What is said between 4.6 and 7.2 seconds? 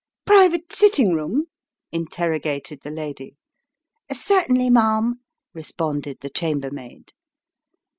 ma'am," responded the chamber maid.